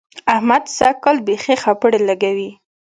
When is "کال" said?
1.03-1.17